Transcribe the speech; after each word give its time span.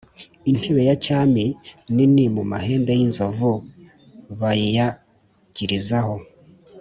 Intebe 0.49 0.81
ya 0.89 0.95
cyami 1.05 1.45
a 1.53 1.55
nini 1.95 2.25
mu 2.35 2.43
mahembe 2.51 2.91
y 2.99 3.01
inzovu 3.07 3.51
b 4.39 4.39
ayiyagirizaho 4.51 6.15